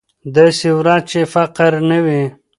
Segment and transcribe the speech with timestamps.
[0.35, 2.23] داسې ورځ چې فقر نه وي.